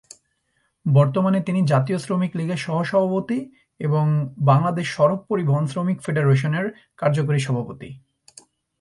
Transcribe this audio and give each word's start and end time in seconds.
বর্তমানে 0.85 1.39
তিনি 1.41 1.59
জাতীয় 1.65 1.97
শ্রমিক 1.99 2.31
লীগের 2.35 2.57
সহ-সভাপতি 2.57 3.39
এবং 3.79 4.05
"বাংলাদেশ 4.49 4.87
সড়ক 4.95 5.19
পরিবহন 5.29 5.65
শ্রমিক 5.67 5.97
ফেডারেশনের" 6.01 6.65
কার্যকরী 6.97 7.39
সভাপতি। 7.39 7.89